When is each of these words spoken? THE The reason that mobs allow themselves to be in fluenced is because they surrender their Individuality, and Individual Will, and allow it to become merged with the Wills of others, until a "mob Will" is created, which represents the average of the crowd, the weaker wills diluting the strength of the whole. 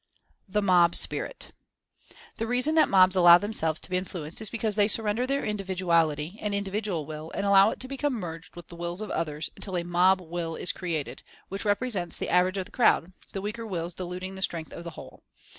THE 0.49 0.61
The 2.37 2.47
reason 2.47 2.73
that 2.73 2.89
mobs 2.89 3.15
allow 3.15 3.37
themselves 3.37 3.79
to 3.81 3.89
be 3.91 3.97
in 3.97 4.03
fluenced 4.05 4.41
is 4.41 4.49
because 4.49 4.75
they 4.75 4.87
surrender 4.87 5.27
their 5.27 5.45
Individuality, 5.45 6.39
and 6.41 6.55
Individual 6.55 7.05
Will, 7.05 7.29
and 7.35 7.45
allow 7.45 7.69
it 7.69 7.79
to 7.81 7.87
become 7.87 8.13
merged 8.15 8.55
with 8.55 8.69
the 8.69 8.75
Wills 8.75 9.01
of 9.01 9.11
others, 9.11 9.51
until 9.55 9.77
a 9.77 9.83
"mob 9.83 10.19
Will" 10.19 10.55
is 10.55 10.71
created, 10.71 11.21
which 11.49 11.65
represents 11.65 12.17
the 12.17 12.29
average 12.29 12.57
of 12.57 12.65
the 12.65 12.71
crowd, 12.71 13.13
the 13.33 13.43
weaker 13.43 13.67
wills 13.67 13.93
diluting 13.93 14.33
the 14.33 14.41
strength 14.41 14.73
of 14.73 14.83
the 14.85 14.89
whole. 14.97 15.21